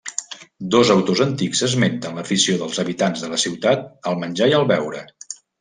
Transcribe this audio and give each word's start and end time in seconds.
Dos 0.75 0.91
autors 0.93 1.21
antics 1.25 1.61
esmenten 1.67 2.17
l'afició 2.21 2.57
dels 2.63 2.81
habitants 2.85 3.27
de 3.27 3.31
la 3.35 3.41
ciutat 3.47 3.87
al 4.13 4.21
menjar 4.25 4.53
i 4.55 4.61
al 4.63 4.71
beure. 4.77 5.09